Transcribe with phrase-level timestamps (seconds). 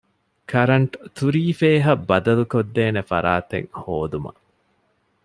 [0.51, 4.41] ކަރަންޓް ތުރީފޭހަށް ބަދަލުކޮށްދޭނެ ފަރާތެއް ހޯދުމަށް